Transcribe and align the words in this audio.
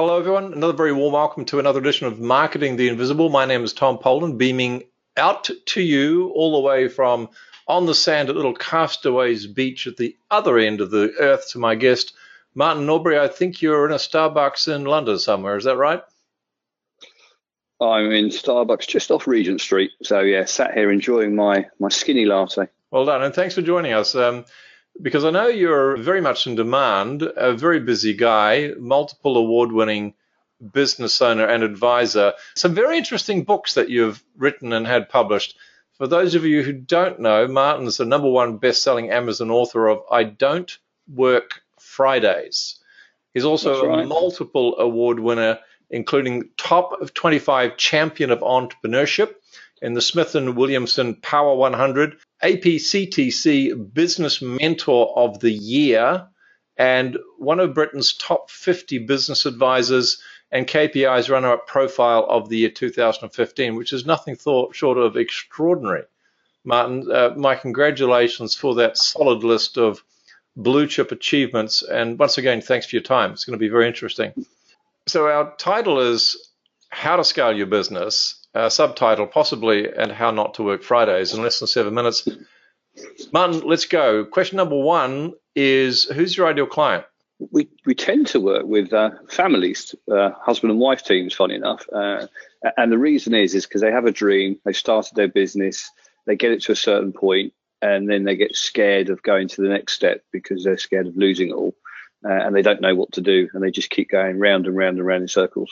Hello, 0.00 0.16
everyone. 0.16 0.52
Another 0.52 0.74
very 0.74 0.92
warm 0.92 1.12
welcome 1.12 1.44
to 1.46 1.58
another 1.58 1.80
edition 1.80 2.06
of 2.06 2.20
Marketing 2.20 2.76
the 2.76 2.86
Invisible. 2.86 3.30
My 3.30 3.46
name 3.46 3.64
is 3.64 3.72
Tom 3.72 3.98
Poland, 3.98 4.38
beaming 4.38 4.84
out 5.16 5.50
to 5.66 5.82
you 5.82 6.28
all 6.36 6.52
the 6.52 6.60
way 6.60 6.86
from 6.86 7.28
on 7.66 7.84
the 7.84 7.96
sand 7.96 8.28
at 8.28 8.36
Little 8.36 8.54
Castaways 8.54 9.48
Beach 9.52 9.88
at 9.88 9.96
the 9.96 10.16
other 10.30 10.56
end 10.56 10.80
of 10.80 10.92
the 10.92 11.12
earth 11.18 11.50
to 11.50 11.58
my 11.58 11.74
guest, 11.74 12.14
Martin 12.54 12.86
Norbury. 12.86 13.18
I 13.18 13.26
think 13.26 13.60
you're 13.60 13.86
in 13.86 13.90
a 13.90 13.96
Starbucks 13.96 14.72
in 14.72 14.84
London 14.84 15.18
somewhere. 15.18 15.56
Is 15.56 15.64
that 15.64 15.76
right? 15.76 16.04
I'm 17.80 18.12
in 18.12 18.26
Starbucks 18.28 18.86
just 18.86 19.10
off 19.10 19.26
Regent 19.26 19.60
Street. 19.60 19.90
So, 20.04 20.20
yeah, 20.20 20.44
sat 20.44 20.74
here 20.74 20.92
enjoying 20.92 21.34
my, 21.34 21.66
my 21.80 21.88
skinny 21.88 22.24
latte. 22.24 22.68
Well 22.92 23.06
done. 23.06 23.24
And 23.24 23.34
thanks 23.34 23.56
for 23.56 23.62
joining 23.62 23.94
us. 23.94 24.14
Um, 24.14 24.44
because 25.00 25.24
I 25.24 25.30
know 25.30 25.46
you're 25.46 25.96
very 25.96 26.20
much 26.20 26.46
in 26.46 26.54
demand, 26.54 27.22
a 27.22 27.54
very 27.54 27.80
busy 27.80 28.14
guy, 28.14 28.72
multiple 28.78 29.36
award 29.36 29.72
winning 29.72 30.14
business 30.72 31.22
owner 31.22 31.46
and 31.46 31.62
advisor. 31.62 32.34
Some 32.56 32.74
very 32.74 32.98
interesting 32.98 33.44
books 33.44 33.74
that 33.74 33.88
you've 33.88 34.22
written 34.36 34.72
and 34.72 34.86
had 34.86 35.08
published. 35.08 35.56
For 35.98 36.06
those 36.06 36.34
of 36.34 36.44
you 36.44 36.62
who 36.62 36.72
don't 36.72 37.20
know, 37.20 37.48
Martin's 37.48 37.96
the 37.96 38.04
number 38.04 38.28
one 38.28 38.58
best 38.58 38.82
selling 38.82 39.10
Amazon 39.10 39.50
author 39.50 39.88
of 39.88 40.02
I 40.10 40.24
Don't 40.24 40.78
Work 41.12 41.62
Fridays. 41.80 42.78
He's 43.34 43.44
also 43.44 43.86
right. 43.86 44.04
a 44.04 44.06
multiple 44.06 44.78
award 44.78 45.20
winner, 45.20 45.58
including 45.90 46.50
top 46.56 47.00
of 47.00 47.14
25 47.14 47.76
champion 47.76 48.30
of 48.30 48.40
entrepreneurship 48.40 49.34
in 49.82 49.94
the 49.94 50.00
Smith 50.00 50.34
and 50.34 50.56
Williamson 50.56 51.14
Power 51.16 51.54
100, 51.54 52.18
APCTC 52.42 53.94
Business 53.94 54.42
Mentor 54.42 55.16
of 55.16 55.40
the 55.40 55.52
Year, 55.52 56.28
and 56.76 57.18
one 57.38 57.60
of 57.60 57.74
Britain's 57.74 58.14
top 58.14 58.50
50 58.50 58.98
business 58.98 59.46
advisors 59.46 60.22
and 60.50 60.66
KPI's 60.66 61.28
runner 61.28 61.52
up 61.52 61.66
profile 61.66 62.26
of 62.28 62.48
the 62.48 62.58
year 62.58 62.70
2015, 62.70 63.76
which 63.76 63.92
is 63.92 64.06
nothing 64.06 64.36
thought 64.36 64.74
short 64.74 64.96
of 64.96 65.16
extraordinary. 65.16 66.04
Martin, 66.64 67.10
uh, 67.10 67.30
my 67.36 67.54
congratulations 67.54 68.54
for 68.54 68.76
that 68.76 68.96
solid 68.96 69.44
list 69.44 69.76
of 69.76 70.02
blue 70.56 70.86
chip 70.86 71.12
achievements. 71.12 71.82
And 71.82 72.18
once 72.18 72.38
again, 72.38 72.60
thanks 72.60 72.86
for 72.86 72.96
your 72.96 73.02
time. 73.02 73.32
It's 73.32 73.44
going 73.44 73.58
to 73.58 73.62
be 73.62 73.68
very 73.68 73.86
interesting. 73.86 74.46
So, 75.06 75.28
our 75.28 75.54
title 75.56 76.00
is 76.00 76.52
How 76.90 77.16
to 77.16 77.24
Scale 77.24 77.56
Your 77.56 77.66
Business 77.66 78.37
uh, 78.58 78.68
subtitle, 78.68 79.28
possibly, 79.28 79.88
and 79.88 80.10
how 80.10 80.32
not 80.32 80.54
to 80.54 80.64
work 80.64 80.82
Fridays 80.82 81.32
in 81.32 81.42
less 81.42 81.60
than 81.60 81.68
seven 81.68 81.94
minutes. 81.94 82.28
Martin, 83.32 83.60
let's 83.60 83.84
go. 83.84 84.24
Question 84.24 84.56
number 84.56 84.76
one 84.76 85.32
is 85.54 86.04
Who's 86.04 86.36
your 86.36 86.48
ideal 86.48 86.66
client? 86.66 87.04
We, 87.52 87.68
we 87.86 87.94
tend 87.94 88.26
to 88.28 88.40
work 88.40 88.66
with 88.66 88.92
uh, 88.92 89.10
families, 89.30 89.94
uh, 90.10 90.30
husband 90.30 90.72
and 90.72 90.80
wife 90.80 91.04
teams, 91.04 91.34
funny 91.34 91.54
enough. 91.54 91.86
Uh, 91.92 92.26
and 92.76 92.90
the 92.90 92.98
reason 92.98 93.32
is 93.32 93.54
is 93.54 93.64
because 93.64 93.80
they 93.80 93.92
have 93.92 94.06
a 94.06 94.12
dream, 94.12 94.58
they've 94.64 94.76
started 94.76 95.14
their 95.14 95.28
business, 95.28 95.88
they 96.26 96.34
get 96.34 96.50
it 96.50 96.62
to 96.62 96.72
a 96.72 96.76
certain 96.76 97.12
point, 97.12 97.52
and 97.80 98.10
then 98.10 98.24
they 98.24 98.34
get 98.34 98.56
scared 98.56 99.08
of 99.08 99.22
going 99.22 99.46
to 99.46 99.62
the 99.62 99.68
next 99.68 99.92
step 99.92 100.22
because 100.32 100.64
they're 100.64 100.78
scared 100.78 101.06
of 101.06 101.16
losing 101.16 101.50
it 101.50 101.54
all. 101.54 101.76
Uh, 102.24 102.32
and 102.32 102.56
they 102.56 102.62
don't 102.62 102.80
know 102.80 102.96
what 102.96 103.12
to 103.12 103.20
do, 103.20 103.48
and 103.54 103.62
they 103.62 103.70
just 103.70 103.90
keep 103.90 104.10
going 104.10 104.40
round 104.40 104.66
and 104.66 104.76
round 104.76 104.98
and 104.98 105.06
round 105.06 105.22
in 105.22 105.28
circles. 105.28 105.70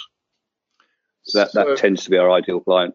So 1.27 1.41
that, 1.41 1.53
that 1.53 1.77
tends 1.79 2.05
to 2.05 2.11
be 2.11 2.19
our 2.19 2.31
ideal 2.31 2.61
client. 2.61 2.95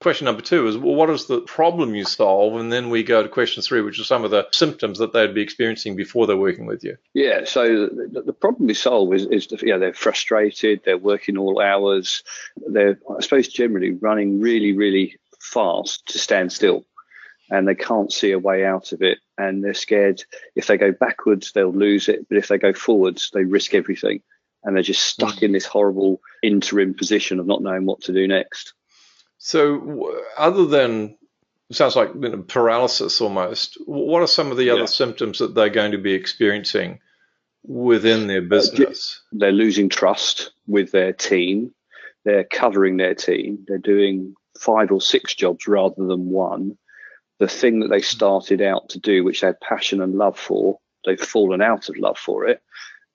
Question 0.00 0.26
number 0.26 0.42
two 0.42 0.66
is 0.66 0.76
well, 0.76 0.94
what 0.94 1.08
is 1.08 1.26
the 1.26 1.40
problem 1.40 1.94
you 1.94 2.04
solve? 2.04 2.60
And 2.60 2.70
then 2.70 2.90
we 2.90 3.02
go 3.02 3.22
to 3.22 3.28
question 3.30 3.62
three, 3.62 3.80
which 3.80 3.98
are 3.98 4.04
some 4.04 4.24
of 4.24 4.30
the 4.30 4.46
symptoms 4.52 4.98
that 4.98 5.14
they'd 5.14 5.34
be 5.34 5.40
experiencing 5.40 5.96
before 5.96 6.26
they're 6.26 6.36
working 6.36 6.66
with 6.66 6.84
you. 6.84 6.98
Yeah, 7.14 7.44
so 7.44 7.86
the, 7.86 8.22
the 8.26 8.32
problem 8.34 8.66
we 8.66 8.74
solve 8.74 9.14
is, 9.14 9.24
is 9.26 9.46
the, 9.46 9.58
yeah, 9.62 9.78
they're 9.78 9.94
frustrated, 9.94 10.82
they're 10.84 10.98
working 10.98 11.38
all 11.38 11.62
hours, 11.62 12.22
they're, 12.68 12.98
I 13.10 13.22
suppose, 13.22 13.48
generally 13.48 13.92
running 13.92 14.38
really, 14.38 14.72
really 14.72 15.16
fast 15.40 16.06
to 16.08 16.18
stand 16.18 16.52
still 16.52 16.84
and 17.50 17.66
they 17.66 17.74
can't 17.74 18.12
see 18.12 18.32
a 18.32 18.38
way 18.38 18.64
out 18.64 18.92
of 18.92 19.02
it. 19.02 19.18
And 19.38 19.62
they're 19.62 19.74
scared 19.74 20.24
if 20.54 20.66
they 20.66 20.76
go 20.76 20.92
backwards, 20.92 21.52
they'll 21.52 21.72
lose 21.72 22.08
it. 22.08 22.28
But 22.28 22.38
if 22.38 22.48
they 22.48 22.58
go 22.58 22.72
forwards, 22.72 23.30
they 23.32 23.44
risk 23.44 23.74
everything 23.74 24.22
and 24.66 24.74
they're 24.74 24.82
just 24.82 25.04
stuck 25.04 25.38
hmm. 25.38 25.46
in 25.46 25.52
this 25.52 25.64
horrible 25.64 26.20
interim 26.42 26.92
position 26.92 27.38
of 27.38 27.46
not 27.46 27.62
knowing 27.62 27.86
what 27.86 28.02
to 28.02 28.12
do 28.12 28.28
next. 28.28 28.74
So, 29.38 30.12
other 30.36 30.66
than 30.66 31.16
sounds 31.70 31.96
like 31.96 32.10
you 32.14 32.28
know, 32.28 32.42
paralysis 32.42 33.20
almost, 33.20 33.78
what 33.86 34.22
are 34.22 34.26
some 34.26 34.50
of 34.50 34.56
the 34.56 34.64
yeah. 34.64 34.74
other 34.74 34.86
symptoms 34.86 35.38
that 35.38 35.54
they're 35.54 35.68
going 35.68 35.92
to 35.92 35.98
be 35.98 36.12
experiencing 36.12 37.00
within 37.62 38.26
their 38.26 38.42
uh, 38.42 38.48
business? 38.48 39.22
They're 39.32 39.52
losing 39.52 39.88
trust 39.88 40.50
with 40.66 40.90
their 40.90 41.12
team. 41.12 41.72
They're 42.24 42.44
covering 42.44 42.96
their 42.96 43.14
team. 43.14 43.64
They're 43.68 43.78
doing 43.78 44.34
five 44.58 44.90
or 44.90 45.00
six 45.00 45.34
jobs 45.34 45.68
rather 45.68 46.06
than 46.06 46.28
one. 46.28 46.76
The 47.38 47.48
thing 47.48 47.80
that 47.80 47.88
they 47.88 48.00
started 48.00 48.62
out 48.62 48.88
to 48.90 48.98
do, 48.98 49.22
which 49.22 49.42
they 49.42 49.48
had 49.48 49.60
passion 49.60 50.00
and 50.00 50.14
love 50.14 50.38
for, 50.38 50.80
they've 51.04 51.20
fallen 51.20 51.62
out 51.62 51.88
of 51.88 51.98
love 51.98 52.18
for 52.18 52.46
it 52.46 52.62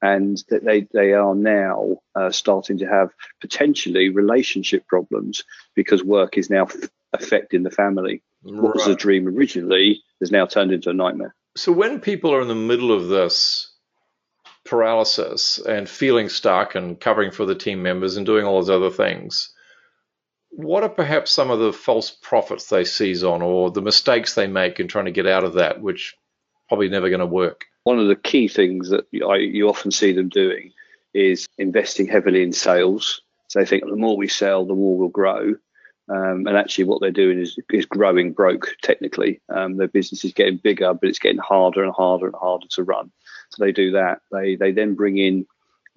and 0.02 0.44
that 0.50 0.64
they, 0.64 0.88
they 0.94 1.14
are 1.14 1.36
now 1.36 1.98
uh, 2.16 2.32
starting 2.32 2.80
to 2.80 2.86
have 2.86 3.12
potentially 3.40 4.10
relationship 4.10 4.88
problems 4.88 5.44
because 5.76 6.04
work 6.04 6.38
is 6.38 6.50
now 6.50 6.66
f- 6.66 6.90
affecting 7.14 7.64
the 7.64 7.72
family. 7.72 8.24
Right. 8.44 8.62
What 8.62 8.76
was 8.76 8.88
a 8.88 8.96
dream 8.96 9.28
originally 9.28 10.02
has 10.20 10.32
now 10.32 10.46
turned 10.46 10.72
into 10.72 10.90
a 10.90 10.94
nightmare. 10.94 11.36
So 11.56 11.72
when 11.72 12.00
people 12.00 12.34
are 12.34 12.42
in 12.42 12.48
the 12.48 12.56
middle 12.56 12.92
of 12.92 13.10
this 13.10 13.72
paralysis 14.66 15.60
and 15.60 15.88
feeling 15.88 16.30
stuck 16.30 16.76
and 16.76 17.00
covering 17.00 17.32
for 17.32 17.46
the 17.46 17.56
team 17.56 17.84
members 17.84 18.18
and 18.18 18.26
doing 18.26 18.46
all 18.46 18.56
those 18.56 18.70
other 18.70 18.90
things, 18.90 19.54
what 20.50 20.84
are 20.84 20.90
perhaps 20.90 21.32
some 21.32 21.50
of 21.50 21.60
the 21.60 21.74
false 21.74 22.12
prophets 22.12 22.68
they 22.68 22.84
seize 22.84 23.24
on 23.24 23.42
or 23.42 23.72
the 23.72 23.82
mistakes 23.82 24.34
they 24.34 24.48
make 24.48 24.80
in 24.80 24.88
trying 24.88 25.06
to 25.06 25.12
get 25.12 25.28
out 25.28 25.44
of 25.44 25.54
that, 25.54 25.82
which 25.82 26.16
probably 26.68 26.90
never 26.90 27.10
going 27.10 27.20
to 27.20 27.26
work? 27.26 27.66
One 27.84 28.00
of 28.00 28.08
the 28.08 28.16
key 28.16 28.48
things 28.48 28.90
that 28.90 29.06
I, 29.28 29.38
you 29.38 29.68
often 29.68 29.92
see 29.92 30.12
them 30.12 30.30
doing 30.30 30.72
is 31.14 31.48
investing 31.58 32.08
heavily 32.08 32.44
in 32.44 32.54
sales. 32.54 33.22
So 33.48 33.60
they 33.60 33.66
think 33.66 33.84
the 33.86 33.96
more 33.96 34.16
we 34.16 34.28
sell, 34.28 34.66
the 34.66 34.76
more 34.76 34.98
we'll 34.98 35.10
grow. 35.10 35.56
Um, 36.10 36.46
and 36.48 36.58
actually, 36.58 36.86
what 36.86 37.00
they're 37.02 37.12
doing 37.12 37.40
is, 37.40 37.58
is 37.72 37.86
growing 37.86 38.34
broke 38.34 38.76
technically. 38.82 39.42
Um, 39.50 39.78
their 39.78 39.88
business 39.88 40.26
is 40.26 40.34
getting 40.34 40.58
bigger, 40.58 40.94
but 40.94 41.10
it's 41.10 41.20
getting 41.20 41.38
harder 41.38 41.84
and 41.84 41.94
harder 41.94 42.26
and 42.26 42.36
harder 42.36 42.68
to 42.72 42.84
run. 42.84 43.12
So 43.50 43.64
they 43.64 43.72
do 43.72 43.92
that. 43.92 44.22
They, 44.32 44.56
they 44.56 44.72
then 44.72 44.96
bring 44.96 45.18
in 45.18 45.46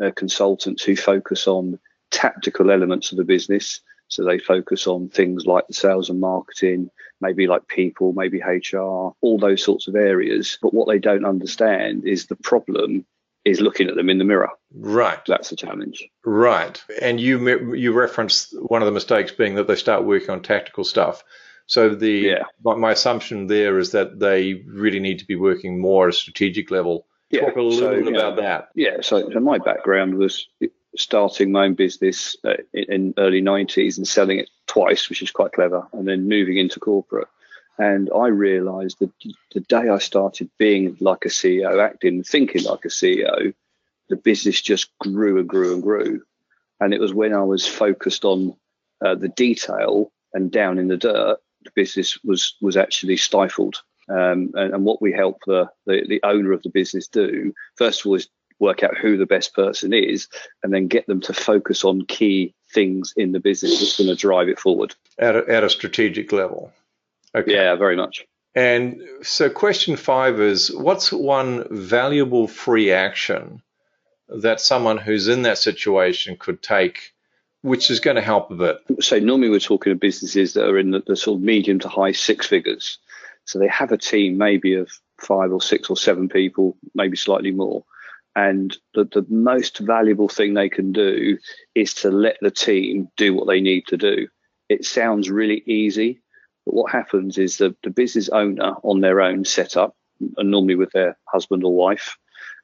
uh, 0.03 0.11
consultants 0.15 0.83
who 0.83 0.97
focus 0.97 1.47
on 1.47 1.79
tactical 2.11 2.71
elements 2.71 3.13
of 3.13 3.19
the 3.19 3.25
business. 3.25 3.81
So 4.09 4.25
they 4.25 4.39
focus 4.39 4.87
on 4.87 5.09
things 5.09 5.47
like 5.47 5.67
the 5.67 5.75
sales 5.75 6.11
and 6.11 6.21
marketing, 6.21 6.91
maybe 7.21 7.47
like 7.47 7.67
people, 7.67 8.13
maybe 8.13 8.41
HR, 8.41 8.79
all 9.21 9.39
those 9.39 9.63
sorts 9.63 9.89
of 9.89 9.97
areas. 9.97 10.59
But 10.61 10.75
what 10.75 10.89
they 10.89 10.99
don't 10.99 11.25
understand 11.25 12.07
is 12.07 12.27
the 12.27 12.37
problem 12.37 13.07
is 13.45 13.61
looking 13.61 13.89
at 13.89 13.95
them 13.95 14.09
in 14.09 14.19
the 14.19 14.25
mirror. 14.25 14.51
Right. 14.73 15.21
That's 15.27 15.51
the 15.51 15.57
challenge. 15.57 16.09
Right. 16.25 16.83
And 17.01 17.21
you 17.21 17.75
you 17.75 17.93
referenced 17.93 18.55
one 18.59 18.83
of 18.83 18.87
the 18.87 18.93
mistakes 18.93 19.33
being 19.33 19.57
that 19.57 19.67
they 19.67 19.77
start 19.77 20.05
working 20.05 20.31
on 20.31 20.43
tactical 20.43 20.85
stuff. 20.85 21.23
So 21.67 21.95
the 21.95 22.11
yeah. 22.11 22.45
my, 22.63 22.75
my 22.75 22.93
assumption 22.93 23.47
there 23.47 23.79
is 23.79 23.93
that 23.93 24.19
they 24.19 24.65
really 24.67 25.01
need 25.01 25.19
to 25.21 25.27
be 25.27 25.37
working 25.37 25.79
more 25.79 26.09
at 26.09 26.15
a 26.15 26.17
strategic 26.17 26.71
level. 26.71 27.07
Yeah. 27.31 27.41
Talk 27.41 27.57
a 27.57 27.63
little 27.63 27.79
so, 27.79 28.03
bit 28.03 28.15
about 28.15 28.37
that. 28.37 28.69
Yeah. 28.75 28.99
So, 29.01 29.31
so 29.31 29.41
my 29.41 29.59
background 29.59 30.15
was 30.15 30.47
starting 30.97 31.53
my 31.53 31.65
own 31.65 31.75
business 31.75 32.37
uh, 32.45 32.55
in 32.73 33.15
early 33.19 33.43
90s 33.43 33.97
and 33.97 34.07
selling 34.07 34.39
it 34.39 34.51
twice, 34.67 35.09
which 35.09 35.23
is 35.23 35.31
quite 35.31 35.53
clever, 35.53 35.87
and 35.93 36.07
then 36.07 36.29
moving 36.29 36.57
into 36.57 36.81
corporate. 36.81 37.29
And 37.79 38.09
I 38.15 38.29
realized 38.29 38.99
that 39.01 39.11
the 39.53 39.61
day 39.61 39.89
I 39.89 39.99
started 39.99 40.49
being 40.59 40.97
like 41.01 41.25
a 41.25 41.29
CEO, 41.29 41.83
acting, 41.83 42.23
thinking 42.23 42.63
like 42.65 42.85
a 42.85 42.89
CEO, 42.89 43.53
the 44.09 44.17
business 44.17 44.61
just 44.61 44.97
grew 44.99 45.39
and 45.39 45.49
grew 45.49 45.75
and 45.75 45.83
grew. 45.83 46.23
And 46.81 46.95
it 46.95 47.01
was 47.01 47.15
when 47.15 47.35
I 47.35 47.43
was 47.43 47.67
focused 47.67 48.25
on 48.25 48.55
uh, 49.05 49.15
the 49.17 49.29
detail 49.29 50.13
and 50.33 50.51
down 50.51 50.79
in 50.79 50.89
the 50.89 50.97
dirt, 50.97 51.39
the 51.65 51.71
business 51.75 52.19
was 52.23 52.57
was 52.61 52.77
actually 52.77 53.17
stifled. 53.17 53.83
Um, 54.09 54.51
and, 54.55 54.75
and, 54.75 54.85
what 54.85 55.01
we 55.01 55.13
help 55.13 55.39
the, 55.47 55.71
the, 55.87 56.05
the 56.07 56.21
owner 56.25 56.53
of 56.53 56.63
the 56.63 56.69
business 56.69 57.09
do, 57.09 57.55
first 57.77 58.01
of 58.01 58.07
all, 58.07 58.17
is 58.17 58.29
work 58.59 58.83
out 58.83 58.97
who 58.97 59.17
the 59.17 59.27
best 59.27 59.55
person 59.55 59.93
is, 59.93 60.29
and 60.63 60.73
then 60.73 60.87
get 60.87 61.07
them 61.07 61.21
to 61.23 61.33
focus 61.33 61.85
on 61.85 62.05
key 62.07 62.55
things 62.73 63.15
in 63.17 63.33
the 63.33 63.41
business 63.41 63.79
that's 63.79 63.97
going 63.97 64.09
to 64.09 64.17
drive 64.17 64.49
it 64.49 64.59
forward 64.59 64.95
at 65.19 65.37
a, 65.37 65.49
at 65.49 65.65
a 65.65 65.71
strategic 65.71 66.33
level. 66.33 66.73
Okay. 67.35 67.55
Yeah, 67.55 67.75
very 67.77 67.97
much. 67.97 68.27
And 68.55 69.03
so, 69.23 69.51
question 69.51 69.97
five 69.97 70.41
is 70.41 70.73
what's 70.73 71.13
one 71.13 71.67
valuable 71.71 72.47
free 72.47 72.93
action 72.93 73.63
that 74.29 74.61
someone 74.61 74.97
who's 74.97 75.29
in 75.29 75.43
that 75.43 75.59
situation 75.59 76.37
could 76.39 76.63
take, 76.63 77.13
which 77.63 77.91
is 77.91 77.99
going 77.99 78.15
to 78.15 78.23
help 78.23 78.51
a 78.53 78.55
bit? 78.55 78.79
So, 79.01 79.19
normally 79.19 79.51
we're 79.51 79.59
talking 79.59 79.93
of 79.93 79.99
businesses 79.99 80.55
that 80.55 80.69
are 80.69 80.79
in 80.79 80.93
the, 80.93 81.03
the 81.05 81.17
sort 81.17 81.39
of 81.39 81.43
medium 81.43 81.81
to 81.81 81.89
high 81.89 82.13
six 82.13 82.47
figures. 82.47 82.99
So, 83.45 83.59
they 83.59 83.67
have 83.67 83.91
a 83.91 83.99
team 83.99 84.39
maybe 84.39 84.75
of 84.75 84.89
five 85.19 85.53
or 85.53 85.61
six 85.61 85.91
or 85.91 85.97
seven 85.97 86.29
people, 86.29 86.77
maybe 86.95 87.17
slightly 87.17 87.51
more 87.51 87.85
And 88.37 88.77
the, 88.95 89.05
the 89.05 89.25
most 89.29 89.79
valuable 89.79 90.29
thing 90.29 90.55
they 90.55 90.69
can 90.69 90.93
do 90.93 91.39
is 91.75 91.95
to 91.95 92.11
let 92.11 92.37
the 92.41 92.51
team 92.51 93.09
do 93.17 93.33
what 93.35 93.47
they 93.47 93.61
need 93.61 93.87
to 93.89 93.97
do. 93.97 94.29
It 94.69 94.85
sounds 94.85 95.31
really 95.31 95.63
easy, 95.67 96.21
but 96.65 96.75
what 96.75 96.93
happens 96.93 97.39
is 97.39 97.59
that 97.59 97.81
the 97.83 97.91
business 97.91 98.29
owner 98.29 98.75
on 98.83 99.01
their 99.01 99.21
own 99.21 99.45
set 99.45 99.77
up, 99.77 99.97
and 100.37 100.51
normally 100.51 100.75
with 100.75 100.91
their 100.93 101.17
husband 101.27 101.65
or 101.65 101.75
wife, 101.75 102.17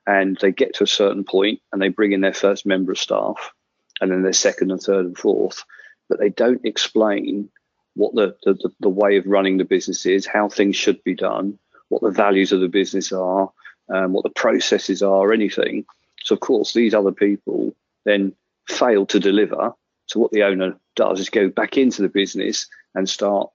and 0.07 0.37
they 0.41 0.51
get 0.51 0.75
to 0.75 0.85
a 0.85 0.89
certain 0.89 1.25
point 1.25 1.61
and 1.73 1.81
they 1.81 1.89
bring 1.89 2.13
in 2.13 2.21
their 2.21 2.35
first 2.35 2.67
member 2.67 2.93
of 2.93 2.99
staff 2.99 3.53
and 4.01 4.11
then 4.11 4.23
their 4.23 4.33
second 4.33 4.71
and 4.71 4.81
third 4.81 5.07
and 5.07 5.19
fourth, 5.19 5.65
but 6.09 6.19
they 6.19 6.31
don't 6.31 6.65
explain 6.65 7.49
what 7.95 8.15
the, 8.15 8.35
the, 8.45 8.71
the 8.81 8.89
way 8.89 9.17
of 9.19 9.27
running 9.27 9.59
the 9.59 9.65
business 9.65 10.07
is, 10.07 10.27
how 10.27 10.49
things 10.49 10.75
should 10.75 11.03
be 11.05 11.15
done, 11.15 11.59
what 11.89 12.03
the 12.03 12.11
values 12.11 12.51
of 12.51 12.61
the 12.61 12.69
business 12.69 13.13
are, 13.13 13.53
um, 13.93 14.13
what 14.13 14.25
the 14.25 14.31
processes 14.31 15.03
are, 15.03 15.29
or 15.29 15.33
anything. 15.33 15.85
So, 16.25 16.35
of 16.35 16.41
course, 16.41 16.73
these 16.73 16.95
other 16.95 17.13
people 17.13 17.75
then 18.05 18.35
fail 18.69 19.07
to 19.07 19.21
deliver. 19.21 19.73
So, 20.07 20.21
what 20.21 20.33
the 20.33 20.43
owner 20.43 20.77
does 20.97 21.21
is 21.21 21.31
go 21.31 21.49
back 21.49 21.77
into 21.77 22.03
the 22.03 22.09
business 22.09 22.69
and 22.95 23.09
start 23.09 23.51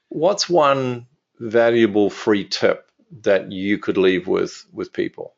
what's 0.09 0.49
one 0.49 1.07
valuable 1.39 2.11
free 2.11 2.45
tip 2.45 2.91
that 3.23 3.53
you 3.53 3.79
could 3.79 3.97
leave 3.97 4.27
with 4.27 4.67
with 4.73 4.93
people? 4.93 5.35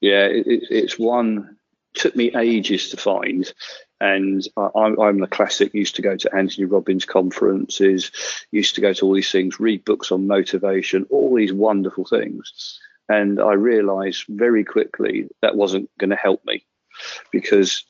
Yeah, 0.00 0.26
it, 0.26 0.46
it, 0.46 0.62
it's 0.70 0.98
one 0.98 1.56
took 1.94 2.14
me 2.14 2.32
ages 2.36 2.90
to 2.90 2.96
find, 2.96 3.52
and 4.00 4.46
I, 4.56 4.68
I'm, 4.76 5.18
the 5.18 5.26
classic. 5.26 5.74
Used 5.74 5.96
to 5.96 6.02
go 6.02 6.16
to 6.16 6.34
Anthony 6.34 6.66
Robbins 6.66 7.04
conferences, 7.04 8.12
used 8.50 8.76
to 8.76 8.80
go 8.80 8.92
to 8.92 9.06
all 9.06 9.14
these 9.14 9.32
things, 9.32 9.60
read 9.60 9.84
books 9.84 10.12
on 10.12 10.26
motivation, 10.26 11.06
all 11.10 11.34
these 11.34 11.52
wonderful 11.52 12.04
things, 12.04 12.80
and 13.08 13.40
I 13.40 13.52
realised 13.54 14.24
very 14.28 14.64
quickly 14.64 15.28
that 15.42 15.56
wasn't 15.56 15.90
going 15.98 16.10
to 16.10 16.16
help 16.16 16.44
me 16.46 16.64
because 17.32 17.84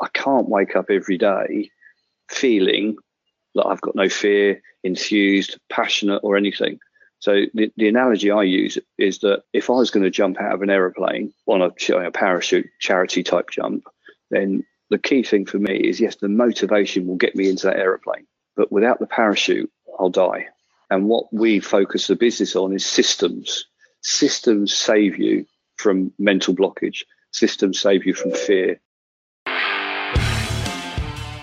I 0.00 0.08
can't 0.08 0.48
wake 0.48 0.76
up 0.76 0.86
every 0.90 1.18
day 1.18 1.70
feeling 2.28 2.96
that 3.54 3.66
I've 3.66 3.80
got 3.80 3.96
no 3.96 4.08
fear, 4.08 4.62
enthused, 4.84 5.58
passionate, 5.68 6.20
or 6.22 6.36
anything. 6.36 6.78
So 7.18 7.42
the, 7.52 7.70
the 7.76 7.88
analogy 7.88 8.30
I 8.30 8.44
use 8.44 8.78
is 8.96 9.18
that 9.18 9.42
if 9.52 9.68
I 9.68 9.74
was 9.74 9.90
going 9.90 10.04
to 10.04 10.10
jump 10.10 10.40
out 10.40 10.54
of 10.54 10.62
an 10.62 10.70
aeroplane 10.70 11.34
on 11.46 11.60
a, 11.60 11.70
a 11.94 12.10
parachute 12.10 12.66
charity 12.80 13.22
type 13.22 13.50
jump, 13.50 13.84
then 14.30 14.64
the 14.88 14.98
key 14.98 15.22
thing 15.22 15.44
for 15.44 15.58
me 15.58 15.76
is 15.76 16.00
yes, 16.00 16.16
the 16.16 16.28
motivation 16.28 17.06
will 17.06 17.16
get 17.16 17.36
me 17.36 17.48
into 17.48 17.66
that 17.66 17.76
aeroplane, 17.76 18.26
but 18.56 18.72
without 18.72 19.00
the 19.00 19.06
parachute, 19.06 19.70
I'll 19.98 20.08
die. 20.08 20.46
And 20.88 21.08
what 21.08 21.32
we 21.32 21.60
focus 21.60 22.06
the 22.06 22.16
business 22.16 22.56
on 22.56 22.72
is 22.72 22.86
systems. 22.86 23.66
Systems 24.02 24.74
save 24.74 25.18
you 25.18 25.46
from 25.76 26.12
mental 26.18 26.54
blockage. 26.54 27.04
Systems 27.32 27.78
save 27.78 28.06
you 28.06 28.14
from 28.14 28.32
fear. 28.32 28.80